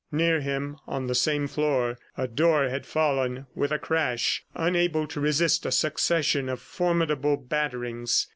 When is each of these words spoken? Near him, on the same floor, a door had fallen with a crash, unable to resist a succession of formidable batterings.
Near 0.11 0.39
him, 0.41 0.77
on 0.87 1.05
the 1.05 1.13
same 1.13 1.45
floor, 1.45 1.99
a 2.17 2.27
door 2.27 2.69
had 2.69 2.87
fallen 2.87 3.45
with 3.53 3.71
a 3.71 3.77
crash, 3.77 4.43
unable 4.55 5.05
to 5.05 5.21
resist 5.21 5.63
a 5.63 5.71
succession 5.71 6.49
of 6.49 6.59
formidable 6.59 7.37
batterings. 7.37 8.27